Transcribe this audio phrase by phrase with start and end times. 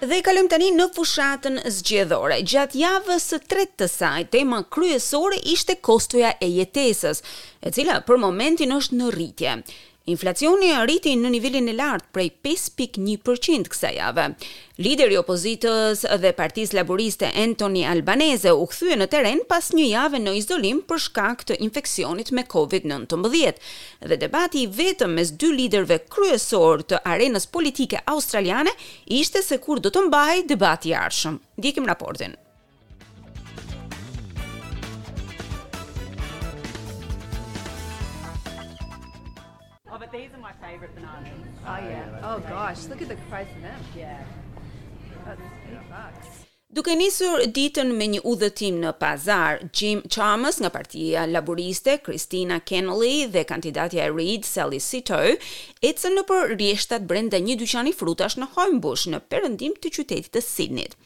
[0.00, 2.36] Dhe i kalojmë tani në fushatën zgjedhore.
[2.44, 7.22] Gjatë javës së tretë të saj, tema kryesore ishte kostoja e jetesës,
[7.64, 9.54] e cila për momentin është në rritje.
[10.06, 14.26] Inflacioni rriti në nivelin e lartë prej 5.1% kësa jave.
[14.78, 20.36] Lideri opozitës dhe partiz laboriste Anthony Albanese u këthuje në teren pas një jave në
[20.38, 23.58] izolim për shkak të infekcionit me COVID-19.
[24.06, 28.76] Dhe debati vetëm mes dy liderve kryesor të arenës politike australiane
[29.18, 31.42] ishte se kur do të mbaj debati arshëm.
[31.58, 32.38] Dikim raportin.
[40.10, 41.30] but these are my favorite bananas.
[41.64, 42.06] Oh, oh yeah.
[42.34, 43.80] oh gosh, look at the price of them.
[43.96, 44.20] Yeah.
[45.24, 52.58] That's Duke nisur ditën me një udhëtim në pazar, Jim Chalmers nga partia laboriste, Christina
[52.60, 57.94] Kennelly dhe kandidatja e Reid, Sally Sito, e cënë në për rjeshtat brenda një dyqani
[57.94, 60.98] frutash në Hojmbush në perëndim të qytetit të Sidnit.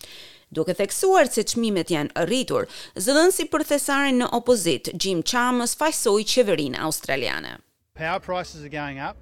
[0.50, 6.80] Duke theksuar se çmimet janë rritur, zëdhënsi për thesaren në opozit, Jim Chalmers fajsoi qeverinë
[6.88, 7.60] australiane
[8.00, 9.14] power prices are going up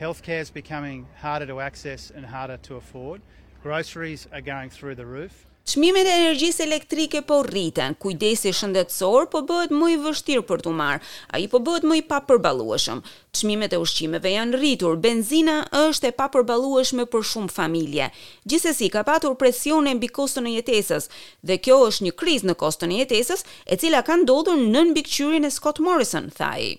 [0.00, 3.18] healthcare is becoming harder to access and harder to afford
[3.64, 5.34] groceries are going through the roof
[5.72, 7.94] Çmimet e energjisë elektrike po rriten.
[8.02, 11.00] Kujdesi shëndetësor po bëhet më i vështirë për t'u marr.
[11.32, 13.00] Ai po bëhet më i papërballueshëm.
[13.38, 14.98] Çmimet e ushqimeve janë rritur.
[15.00, 15.54] Benzina
[15.86, 18.10] është e papërballueshme për shumë familje.
[18.44, 21.08] Gjithsesi ka patur presione mbi koston e jetesës
[21.40, 25.48] dhe kjo është një krizë në koston e jetesës e cila ka ndodhur nën mbikëqyrjen
[25.48, 26.76] e Scott Morrison, thaj.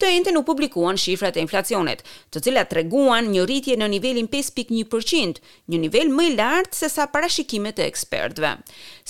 [0.00, 5.40] Të ente nuk publikuan shifrat e inflacionit, të cilat treguan një rritje në nivelin 5.1%,
[5.74, 8.52] një nivel më i lartë se sa parashikimet e ekspertëve.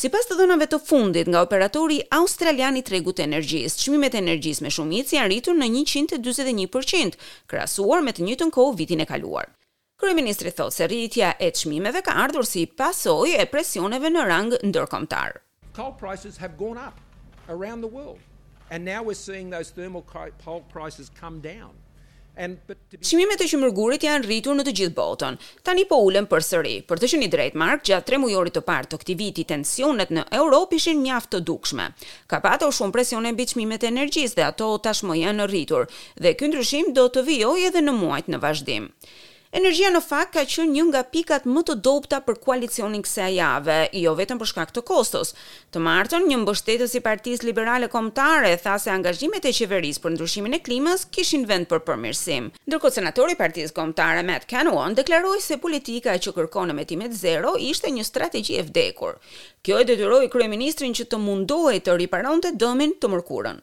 [0.02, 4.66] Sipas të dhënave të fundit nga operatori australian i tregut të energjisë, çmimet e energjisë
[4.66, 7.18] me shumicë janë rritur në 141%,
[7.52, 9.50] krahasuar me të njëjtën kohë vitin e kaluar.
[10.00, 15.36] Kryeministri thotë se rritja e çmimeve ka ardhur si pasojë e presioneve në rang ndërkombëtar.
[15.76, 16.96] Coal prices have gone up
[17.52, 18.18] around the world
[18.70, 21.72] and now we're seeing those thermal coal prices come down
[22.36, 25.36] and but to be Çmimet e qumërgurit janë rritur në të gjithë botën.
[25.66, 26.76] Tani po ulën përsëri.
[26.88, 30.12] Për të qenë i drejtë Mark, gjatë 3 mujorit të parë të këtij viti tensionet
[30.14, 31.88] në Europë ishin mjaft të dukshme.
[32.30, 35.90] Ka pasur shumë presion mbi çmimet e energjisë dhe ato tashmë janë rritur
[36.22, 38.88] dhe ky ndryshim do të vijojë edhe në muajt në vazhdim.
[39.50, 43.78] Energjia në fakt ka qenë një nga pikat më të dobta për koalicionin kësaj jave,
[43.98, 45.32] jo vetëm për shkak të kostos.
[45.74, 50.54] Të martën, një mbështetës i Partisë Liberale Kombëtare tha se angazhimet e qeverisë për ndryshimin
[50.54, 52.46] e klimës kishin vend për përmirësim.
[52.70, 57.90] Ndërkohë senatori i Partisë Kombëtare Matt Canuon deklaroi se politika që kërkon emetimet zero ishte
[57.96, 59.18] një strategji e vdekur.
[59.66, 63.58] Kjo e detyroi kryeministrin që të mundohej të riparonte dëmin të mërkurën.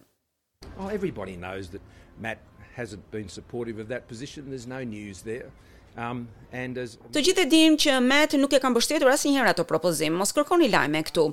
[0.84, 2.44] Oh, everybody knows that Matt
[2.76, 4.52] hasn't been supportive of that position.
[4.52, 5.48] There's no news there.
[5.98, 9.64] Um and as Të gjithë e dim që Matt nuk e ka mbështetur asnjëherë ato
[9.70, 10.14] propozim.
[10.22, 11.24] Mos kërkoni lajme këtu.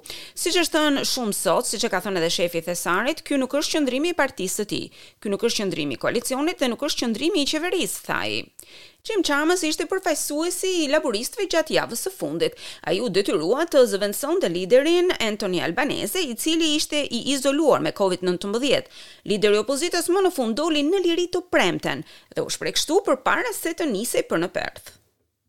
[0.40, 3.54] Siç e thon shumë sot, siç e ka thënë edhe shefi i Thesarit, kjo nuk
[3.60, 4.86] është qëndrimi i partisë së tij.
[5.20, 8.32] Ky nuk është qëndrimi i koalicionit dhe nuk është qëndrimi i qeverisë, thaj.
[9.08, 12.54] Qim Chamës ishte përfaqësuesi i laboristëve gjatë javës së fundit.
[12.88, 18.88] Ai u detyrua të zëvendësonte liderin Antoni Albanese, i cili ishte i izoluar me COVID-19.
[19.32, 22.00] Lideri i opozitës më në fund doli në liri të premten
[22.32, 24.94] dhe u shpreh për përpara se të nisej për në Perth.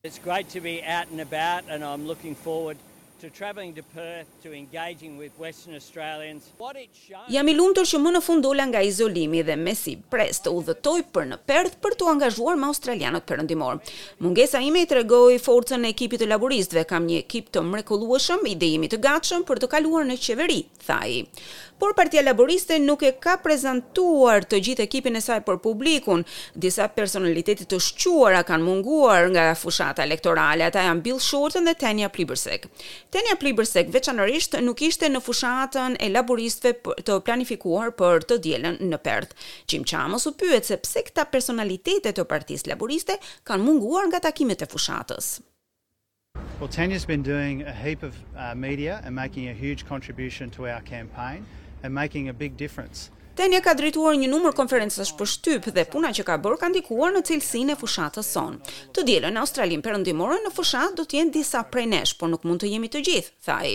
[0.03, 2.77] It's great to be out and about and I'm looking forward
[3.25, 6.45] to traveling to Perth to engaging with Western Australians.
[7.29, 10.51] Jam i lumtur që më në fund dola nga izolimi dhe me si pres të
[10.53, 13.79] udhëtoj për në Perth për t'u angazhuar me australianët perëndimor.
[14.23, 16.85] Mungesa ime i tregoi forcën e ekipit të laboristëve.
[16.89, 20.99] Kam një ekip të mrekullueshëm, ide jemi të gatshëm për të kaluar në qeveri, tha
[21.07, 21.23] ai.
[21.75, 26.21] Por Partia Laboriste nuk e ka prezantuar të gjithë ekipin e saj për publikun.
[26.55, 30.63] Disa personalitete të shquara kanë munguar nga fushata elektorale.
[30.69, 32.69] Ata janë Bill Shorten dhe Tanya Plibersek.
[33.15, 38.97] Tenja Plibersek veçanërisht nuk ishte në fushatën e laboristëve të planifikuar për të dielën në
[39.05, 39.31] Perth.
[39.71, 43.15] Jim Chamos u pyet se pse këta personalitete të Partisë Laboriste
[43.47, 45.29] kanë munguar nga takimet e fushatës.
[46.59, 46.69] Well,
[47.07, 51.45] been doing a heap of uh, media and making a huge contribution to our campaign
[51.83, 53.11] and making a big difference.
[53.35, 57.09] Tenja ka drejtuar një numër konferencash për shtyp dhe puna që ka bërë ka ndikuar
[57.11, 58.53] në cilësinë e fushatës son.
[58.95, 62.63] Të dielën Australinë përëndimorën në fushatë do të jenë disa prej nesh, por nuk mund
[62.63, 63.73] të jemi të gjithë, tha ai.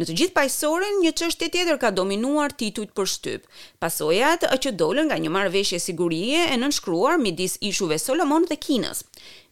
[0.00, 3.42] Në të gjithë pajsoren, një çështje të tjetër ka dominuar titujt për shtyp.
[3.82, 9.02] Pasojat është dolën nga një marveshje sigurie e nënshkruar midis ishuve Solomon dhe Kinës.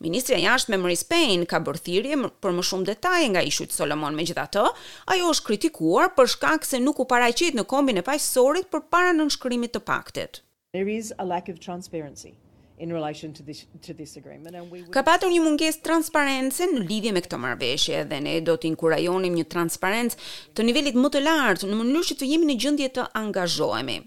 [0.07, 4.25] Ministrë e jashtë me Spain ka bërthirje për më shumë detaj nga ishujtë Solomon me
[4.31, 4.65] gjitha të,
[5.15, 9.13] ajo është kritikuar për shkak se nuk u parajqit në kombin e pajsorit për para
[9.13, 10.41] në nënshkrimit të paktet.
[10.75, 12.37] There is a lack of transparency
[12.81, 14.93] in relation to this to this agreement and we would...
[14.97, 19.37] Ka patur një mungesë transparencë në lidhje me këtë marrëveshje dhe ne do të inkurajonim
[19.38, 20.21] një transparencë
[20.59, 23.99] të nivelit më të lartë në mënyrë që të jemi në gjendje të angazhohemi.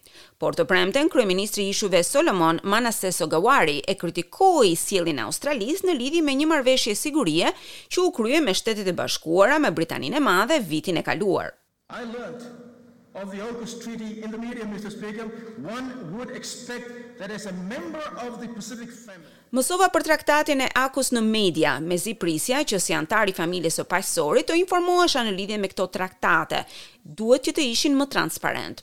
[0.41, 5.97] Por të premten kryeministri i Ishujve Solomon Manasseh Sogawari e kritikoi sjelljen e Australisë në
[6.01, 7.53] lidhje me një marrëveshje sigurie
[7.93, 11.53] që u krye me Shtetet e Bashkuara me Britaninë e Madhe vitin e kaluar.
[11.93, 12.71] I learned
[13.15, 14.91] of the AUKUS treaty in the media, Mr.
[14.91, 15.25] Speaker,
[15.61, 19.29] one would expect that as a member of the Pacific family...
[19.53, 23.85] Mësova për traktatin e AUKUS në media, me zi prisja që si antari familjes së
[23.91, 26.63] pajësori të informohesha në lidhje me këto traktate,
[27.03, 28.77] duhet që të ishin më transparent.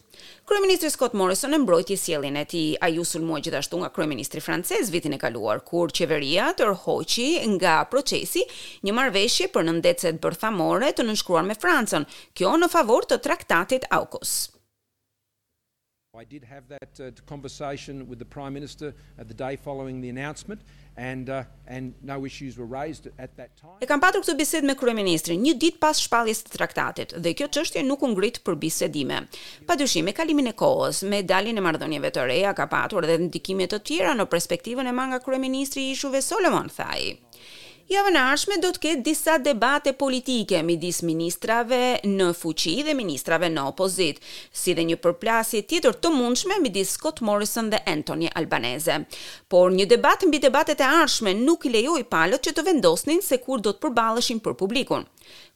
[0.51, 2.75] Kryeministri Scott Morrison e mbrojti sjelljen e tij.
[2.85, 8.45] Ai u sulmoi gjithashtu nga kryeministri francez vitin e kaluar kur qeveria tërhoqi nga procesi
[8.85, 12.05] një marrëveshje për nëndecet bërthamore të nënshkruar me Francën,
[12.37, 14.37] kjo në favor të traktatit AUKUS.
[16.21, 20.11] I did have that uh, conversation with the prime minister at the day following the
[20.11, 20.61] announcement
[20.99, 21.45] and uh,
[21.75, 23.79] and no issues were raised at that time.
[23.81, 27.49] E kam patur këtë bisedë me kryeministrin një ditë pas shpalljes së traktatit dhe kjo
[27.57, 29.23] çështje nuk u ngrit për bisedime.
[29.71, 33.71] Padyshim me kalimin e kohës, me daljen e marrëdhënieve të reja ka patur edhe ndikime
[33.73, 37.15] të tjera në perspektivën e mangë kryeministri i Ishuve Solomon Thaj.
[37.91, 43.65] Javën arshme do të ketë disa debate politike midis ministrave në fuqi dhe ministrave në
[43.73, 44.21] opozit,
[44.55, 49.01] si dhe një përplasje tjetër të mundshme midis Scott Morrison dhe Anthony Albanese.
[49.51, 53.41] Por një debat mbi debatet e arshme nuk i lejoi palët që të vendosnin se
[53.43, 55.11] kur do të përballeshin për publikun.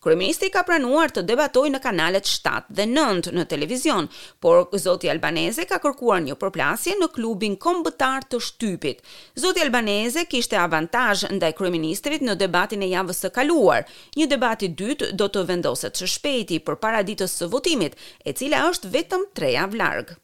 [0.04, 4.06] Kryeministri ka pranuar të debatojë në kanalet 7 dhe 9 në televizion,
[4.44, 9.00] por zoti Albanese ka kërkuar një përplasje në klubin kombëtar të shtypit.
[9.42, 13.84] Zoti Albanese kishte avantazh ndaj kryeministrit në debatin e javës së kaluar.
[14.20, 17.96] Një debat i dytë do të vendoset së shpejti për paraditës së votimit,
[18.28, 20.20] e cila është vetëm 3 javë largë.